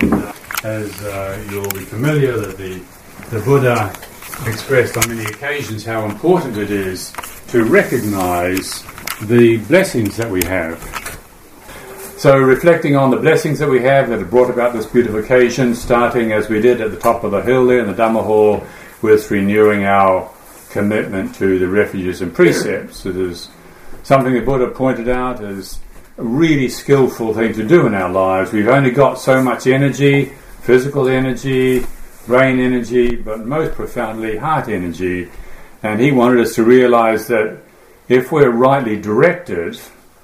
[0.00, 0.12] And
[0.64, 2.82] as uh, you'll be familiar, that the,
[3.30, 3.92] the Buddha
[4.46, 7.12] expressed on many occasions how important it is
[7.48, 8.84] to recognize
[9.22, 10.78] the blessings that we have.
[12.16, 15.74] So, reflecting on the blessings that we have that have brought about this beautiful occasion,
[15.74, 18.64] starting as we did at the top of the hill there in the Dhamma Hall,
[19.02, 20.30] with renewing our
[20.70, 23.06] commitment to the refuges and precepts.
[23.06, 23.48] It is
[24.02, 25.78] something the Buddha pointed out as
[26.22, 28.52] really skillful thing to do in our lives.
[28.52, 31.86] We've only got so much energy, physical energy,
[32.26, 35.30] brain energy, but most profoundly heart energy.
[35.82, 37.58] And he wanted us to realize that
[38.08, 39.78] if we're rightly directed,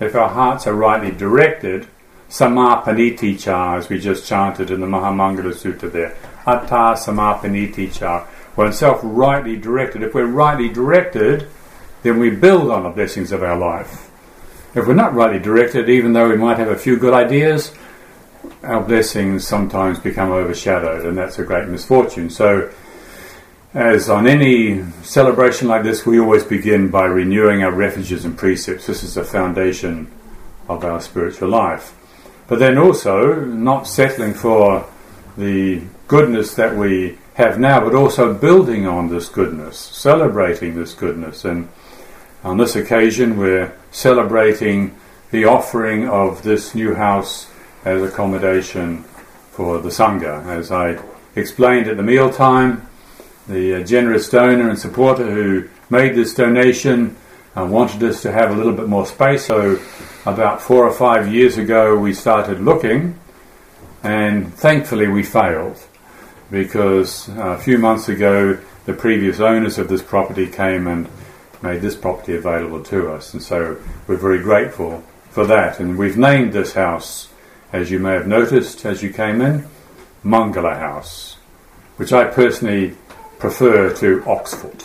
[0.00, 1.86] if our hearts are rightly directed,
[2.28, 6.16] samapaniti cha, as we just chanted in the Mahamangala Sutta there,
[6.46, 11.46] atta samapaniti cha, when self rightly directed, if we're rightly directed,
[12.02, 14.05] then we build on the blessings of our life.
[14.76, 17.72] If we're not rightly directed, even though we might have a few good ideas,
[18.62, 22.28] our blessings sometimes become overshadowed, and that's a great misfortune.
[22.28, 22.70] So,
[23.72, 28.86] as on any celebration like this, we always begin by renewing our refuges and precepts.
[28.86, 30.10] This is the foundation
[30.68, 31.94] of our spiritual life.
[32.46, 34.86] But then also, not settling for
[35.38, 41.46] the goodness that we have now, but also building on this goodness, celebrating this goodness.
[41.46, 41.70] And
[42.46, 44.96] on this occasion, we're celebrating
[45.32, 47.50] the offering of this new house
[47.84, 49.02] as accommodation
[49.50, 50.46] for the Sangha.
[50.46, 50.96] As I
[51.34, 52.86] explained at the mealtime,
[53.48, 57.16] the uh, generous donor and supporter who made this donation
[57.56, 59.46] uh, wanted us to have a little bit more space.
[59.46, 59.80] So,
[60.24, 63.18] about four or five years ago, we started looking,
[64.04, 65.84] and thankfully, we failed
[66.52, 71.08] because uh, a few months ago the previous owners of this property came and
[71.66, 73.76] made this property available to us, and so
[74.06, 75.80] we're very grateful for that.
[75.80, 77.28] And we've named this house,
[77.72, 79.66] as you may have noticed as you came in,
[80.24, 81.36] Mangala House,
[81.96, 82.94] which I personally
[83.38, 84.84] prefer to Oxford.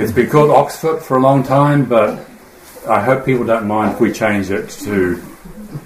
[0.00, 2.26] it's been called Oxford for a long time, but
[2.88, 5.16] I hope people don't mind if we change it to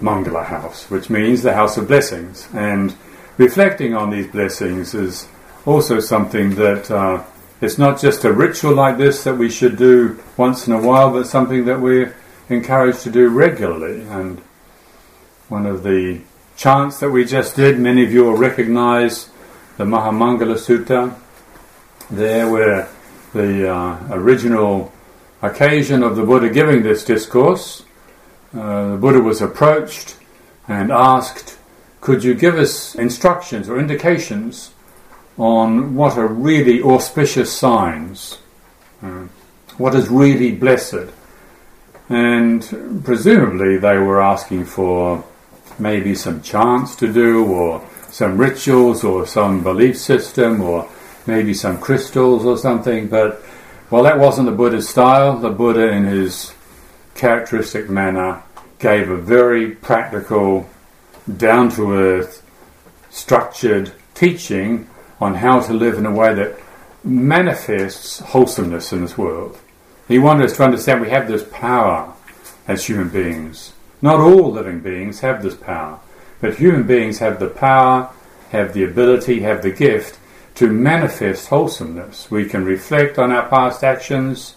[0.01, 2.49] Mangala House, which means the House of Blessings.
[2.55, 2.95] And
[3.39, 5.27] reflecting on these blessings is
[5.67, 7.25] also something that uh,
[7.65, 11.11] it's not just a ritual like this that we should do once in a while,
[11.11, 12.15] but something that we're
[12.49, 14.03] encouraged to do regularly.
[14.03, 14.39] And
[15.49, 16.21] one of the
[16.57, 19.31] chants that we just did, many of you will recognize
[19.79, 21.17] the Mahamangala Sutta,
[22.11, 22.89] there where
[23.33, 24.93] the uh, original
[25.41, 27.85] occasion of the Buddha giving this discourse,
[28.55, 30.17] uh, the Buddha was approached
[30.69, 31.59] and asked
[32.01, 34.74] could you give us instructions or indications
[35.37, 38.39] on what are really auspicious signs?
[39.03, 39.27] Uh,
[39.77, 41.11] what is really blessed?
[42.09, 45.25] And presumably they were asking for
[45.79, 50.89] maybe some chants to do, or some rituals, or some belief system, or
[51.27, 53.09] maybe some crystals or something.
[53.09, 53.43] But
[53.91, 55.39] well, that wasn't the Buddha's style.
[55.39, 56.55] The Buddha, in his
[57.15, 58.43] characteristic manner,
[58.79, 60.69] gave a very practical
[61.37, 62.43] down to earth,
[63.11, 64.89] structured teaching
[65.25, 66.59] on how to live in a way that
[67.03, 69.59] manifests wholesomeness in this world.
[70.07, 72.13] He wanted us to understand we have this power
[72.69, 73.73] as human beings.
[74.03, 75.99] Not all living beings have this power,
[76.43, 78.11] but human beings have the power,
[78.51, 80.19] have the ability, have the gift
[80.57, 82.31] to manifest wholesomeness.
[82.31, 84.57] We can reflect on our past actions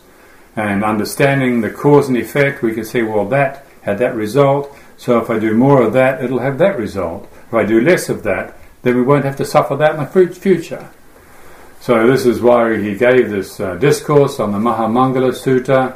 [0.58, 5.18] and understanding the cause and effect, we can say, well, that had that result, so
[5.20, 7.30] if I do more of that, it'll have that result.
[7.48, 10.34] If I do less of that, then we won't have to suffer that in the
[10.34, 10.90] future.
[11.80, 15.96] So this is why he gave this uh, discourse on the Mahamangala Sutta,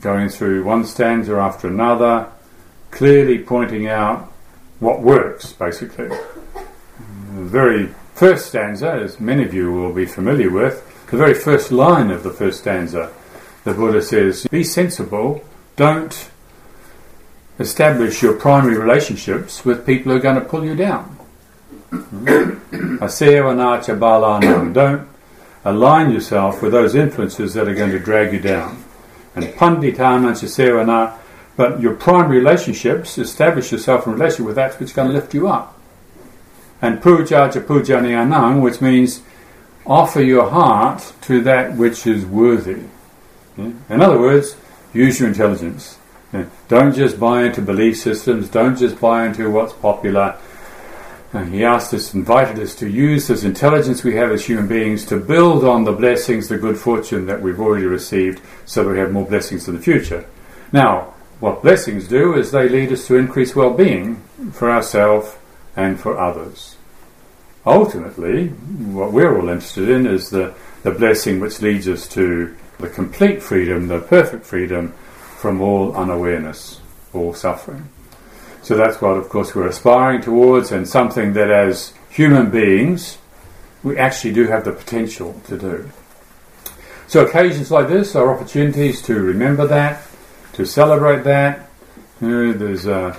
[0.00, 2.26] going through one stanza after another,
[2.90, 4.32] clearly pointing out
[4.80, 6.08] what works, basically.
[6.08, 11.70] The very first stanza, as many of you will be familiar with, the very first
[11.70, 13.12] line of the first stanza,
[13.64, 15.44] the Buddha says, Be sensible,
[15.76, 16.30] don't
[17.58, 21.19] establish your primary relationships with people who are going to pull you down.
[21.90, 22.96] Mm-hmm.
[23.04, 24.72] Asevanacha balanam.
[24.72, 25.08] Don't
[25.64, 28.82] align yourself with those influences that are going to drag you down.
[29.34, 31.16] And panditana sevana.
[31.56, 35.34] But your primary relationships, establish yourself in relationship with that which is going to lift
[35.34, 35.76] you up.
[36.80, 39.22] And puja puja anang, which means
[39.84, 42.84] offer your heart to that which is worthy.
[43.58, 44.56] In other words,
[44.94, 45.98] use your intelligence.
[46.68, 50.38] Don't just buy into belief systems, don't just buy into what's popular.
[51.32, 55.04] And he asked us, invited us to use this intelligence we have as human beings
[55.06, 58.98] to build on the blessings, the good fortune that we've already received, so that we
[58.98, 60.26] have more blessings in the future.
[60.72, 64.22] Now, what blessings do is they lead us to increased well being
[64.52, 65.36] for ourselves
[65.76, 66.76] and for others.
[67.64, 72.88] Ultimately, what we're all interested in is the, the blessing which leads us to the
[72.88, 74.92] complete freedom, the perfect freedom
[75.38, 76.80] from all unawareness,
[77.12, 77.88] all suffering.
[78.62, 83.18] So that's what, of course, we're aspiring towards, and something that as human beings
[83.82, 85.90] we actually do have the potential to do.
[87.06, 90.02] So occasions like this are opportunities to remember that,
[90.54, 91.68] to celebrate that.
[92.20, 93.18] You know, there's a,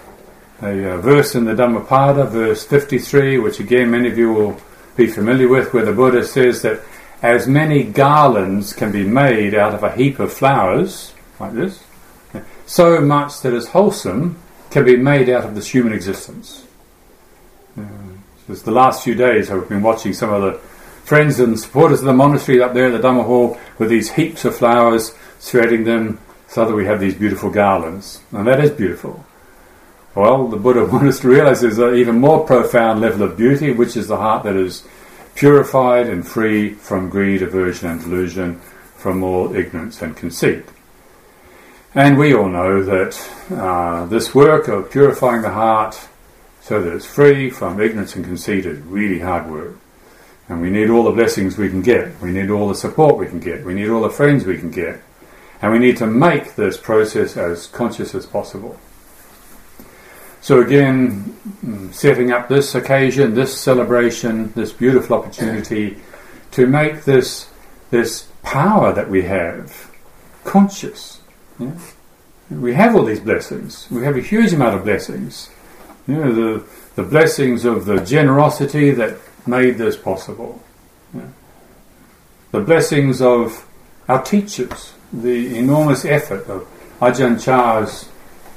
[0.62, 4.62] a, a, verse in the Dhammapada, verse 53, which again many of you will
[4.96, 6.82] be familiar with, where the Buddha says that
[7.24, 11.84] as many garlands can be made out of a heap of flowers, like this,
[12.66, 14.40] so much that is wholesome
[14.72, 16.66] can be made out of this human existence.
[17.78, 17.84] Uh,
[18.48, 20.60] just the last few days I've been watching some of the
[21.04, 24.46] friends and supporters of the monastery up there at the Dhamma Hall with these heaps
[24.46, 28.22] of flowers, threading them so that we have these beautiful garlands.
[28.32, 29.26] And that is beautiful.
[30.16, 33.72] Well, the Buddha wanted us to realize there's an even more profound level of beauty,
[33.72, 34.84] which is the heart that is
[35.36, 38.60] purified and free from greed, aversion, and delusion,
[38.96, 40.66] from all ignorance and conceit.
[41.94, 46.00] And we all know that uh, this work of purifying the heart
[46.62, 49.76] so that it's free from ignorance and conceit is really hard work.
[50.48, 52.18] And we need all the blessings we can get.
[52.22, 53.66] We need all the support we can get.
[53.66, 55.02] We need all the friends we can get.
[55.62, 58.80] And we need to make this process as conscious as possible.
[60.40, 65.98] So, again, mm, setting up this occasion, this celebration, this beautiful opportunity
[66.52, 67.50] to make this,
[67.92, 69.92] this power that we have
[70.44, 71.21] conscious.
[71.62, 72.58] Yeah?
[72.58, 73.88] We have all these blessings.
[73.90, 75.50] We have a huge amount of blessings.
[76.08, 76.64] You know, the,
[76.96, 79.18] the blessings of the generosity that
[79.48, 80.62] made this possible.
[81.14, 81.28] Yeah.
[82.52, 83.66] The blessings of
[84.10, 86.68] our teachers, the enormous effort of
[87.00, 88.10] Ajahn Chah's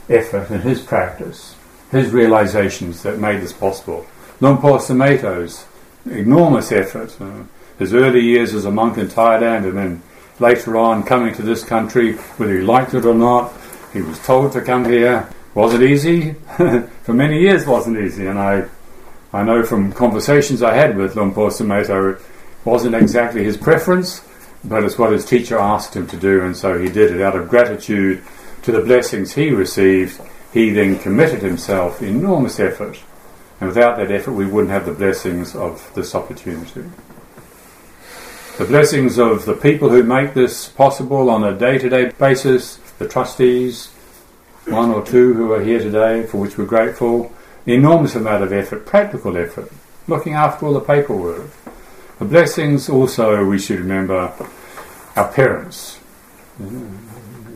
[0.08, 1.54] effort and his practice,
[1.90, 4.06] his realizations that made this possible.
[4.40, 5.64] Luang Por Sumedho's
[6.06, 7.44] enormous effort, uh,
[7.78, 10.02] his early years as a monk in Thailand and then
[10.44, 13.52] later on coming to this country, whether he liked it or not,
[13.92, 15.28] he was told to come here.
[15.54, 16.32] Was it easy?
[17.04, 18.68] For many years wasn't easy and I
[19.34, 22.22] I know from conversations I had with Luang Por Sumedho, it
[22.64, 24.22] wasn't exactly his preference,
[24.62, 27.34] but it's what his teacher asked him to do, and so he did it out
[27.34, 28.22] of gratitude
[28.62, 30.20] to the blessings he received.
[30.52, 33.00] He then committed himself enormous effort,
[33.58, 36.84] and without that effort, we wouldn't have the blessings of this opportunity.
[38.56, 42.76] The blessings of the people who make this possible on a day to day basis,
[42.98, 43.88] the trustees,
[44.66, 47.32] one or two who are here today, for which we're grateful
[47.66, 49.72] enormous amount of effort, practical effort,
[50.06, 51.50] looking after all the paperwork.
[52.18, 54.32] The blessings also, we should remember,
[55.16, 55.98] our parents.
[56.58, 56.68] We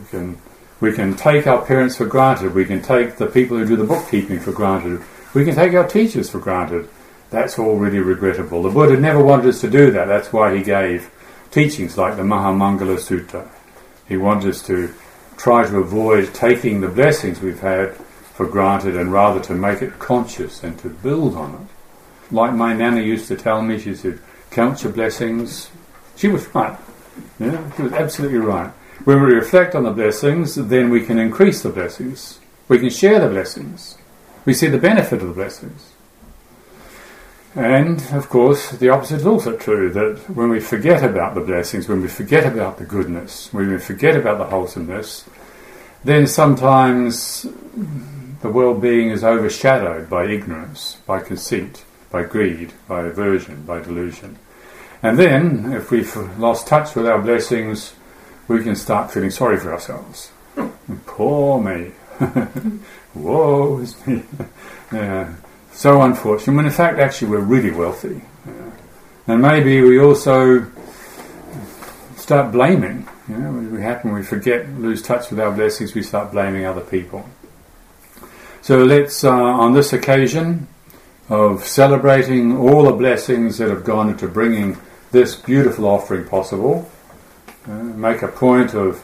[0.09, 0.37] can,
[0.81, 2.53] we can take our parents for granted.
[2.53, 5.01] We can take the people who do the bookkeeping for granted.
[5.33, 6.89] We can take our teachers for granted.
[7.29, 8.63] That's all really regrettable.
[8.63, 10.05] The Buddha never wanted us to do that.
[10.05, 11.11] That's why he gave
[11.51, 13.47] teachings like the Mahamangala Sutta.
[14.07, 14.93] He wanted us to
[15.37, 17.95] try to avoid taking the blessings we've had
[18.33, 22.33] for granted and rather to make it conscious and to build on it.
[22.33, 25.69] Like my nana used to tell me, she said, count your blessings.
[26.15, 26.77] She was right.
[27.39, 28.71] Yeah, she was absolutely right.
[29.05, 32.39] When we reflect on the blessings, then we can increase the blessings.
[32.67, 33.97] We can share the blessings.
[34.45, 35.88] We see the benefit of the blessings.
[37.59, 41.89] And, of course, the opposite is also true that when we forget about the blessings,
[41.89, 45.25] when we forget about the goodness, when we forget about the wholesomeness,
[46.05, 47.45] then sometimes
[48.41, 54.39] the well-being is overshadowed by ignorance, by conceit, by greed, by aversion, by delusion.
[55.03, 57.93] And then, if we've lost touch with our blessings,
[58.47, 60.31] we can start feeling sorry for ourselves.
[61.05, 61.91] Poor me.
[63.15, 64.23] Woe is me.
[64.93, 65.35] yeah.
[65.71, 66.55] So unfortunate.
[66.55, 68.21] When in fact, actually, we're really wealthy.
[68.45, 68.71] Yeah.
[69.27, 70.65] And maybe we also
[72.17, 73.07] start blaming.
[73.27, 76.81] You know, we happen, we forget, lose touch with our blessings, we start blaming other
[76.81, 77.29] people.
[78.61, 80.67] So let's, uh, on this occasion
[81.29, 84.77] of celebrating all the blessings that have gone into bringing
[85.11, 86.89] this beautiful offering possible,
[87.67, 89.03] uh, make a point of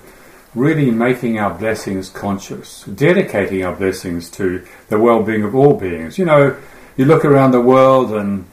[0.55, 6.17] really making our blessings conscious, dedicating our blessings to the well-being of all beings.
[6.17, 6.57] You know,
[6.97, 8.45] you look around the world and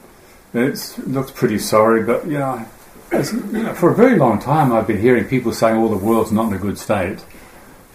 [0.53, 2.65] it looks pretty sorry, but you know,
[3.11, 6.05] you know, for a very long time I've been hearing people saying, "All oh, the
[6.05, 7.23] world's not in a good state."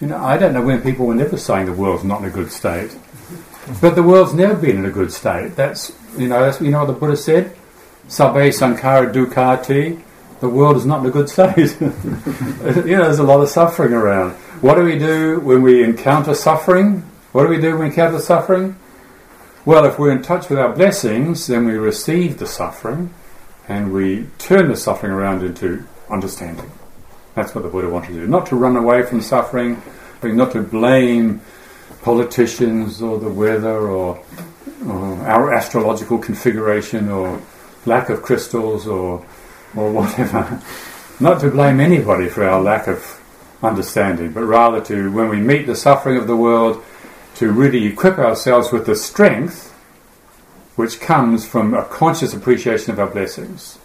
[0.00, 2.31] You know, I don't know when people were never saying the world's not in a
[2.31, 2.97] good state.
[3.81, 5.55] But the world's never been in a good state.
[5.55, 7.55] That's you know that's you know what the Buddha said.
[8.09, 10.03] Sabbe sankhara dukkati.
[10.40, 11.57] The world is not in a good state.
[11.80, 14.33] you know, there's a lot of suffering around.
[14.61, 17.00] What do we do when we encounter suffering?
[17.33, 18.76] What do we do when we encounter suffering?
[19.64, 23.12] Well, if we're in touch with our blessings, then we receive the suffering
[23.68, 26.71] and we turn the suffering around into understanding.
[27.35, 28.26] That's what the Buddha wanted to do.
[28.26, 29.83] Not to run away from suffering,
[30.21, 31.40] but not to blame
[32.02, 34.25] politicians or the weather or,
[34.87, 37.40] or our astrological configuration or
[37.87, 39.25] lack of crystals or,
[39.77, 40.61] or whatever.
[41.21, 43.21] not to blame anybody for our lack of
[43.63, 46.83] understanding, but rather to, when we meet the suffering of the world,
[47.37, 49.69] to really equip ourselves with the strength
[50.77, 53.79] which comes from a conscious appreciation of our blessings.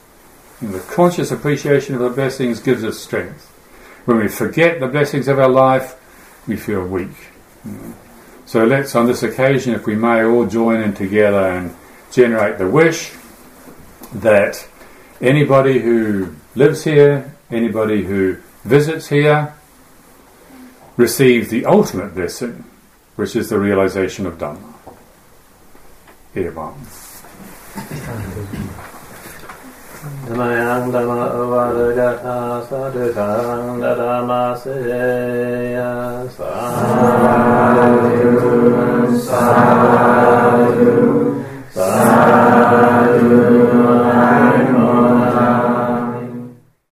[0.61, 3.49] And the conscious appreciation of our blessings gives us strength.
[4.05, 5.95] When we forget the blessings of our life,
[6.47, 7.31] we feel weak.
[8.45, 11.75] So let's, on this occasion, if we may, all join in together and
[12.11, 13.11] generate the wish
[14.13, 14.67] that
[15.21, 19.53] Anybody who lives here, anybody who visits here,
[20.97, 22.63] receives the ultimate blessing,
[23.15, 24.73] which is the realization of Dhamma.
[26.35, 26.75] Evam.
[30.25, 30.91] Dhamayang
[32.69, 33.81] sadhu sadhu
[41.73, 43.92] sadhu